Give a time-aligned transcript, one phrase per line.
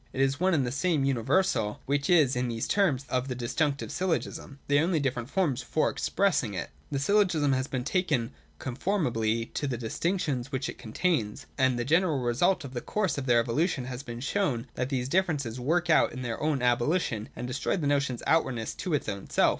[0.13, 3.91] It is one and the same universal which is in these terms of the Disjunctive
[3.91, 6.71] syllogism; they are only different forms for express ing it.
[6.89, 11.85] 192.] The syllogism has been taken conformably to the distinctions which it contains; and the
[11.85, 15.59] general result of the course of their evolution has been to show that these differences
[15.59, 19.49] work out their own abolition and destroy the notion's outwardness to its own self.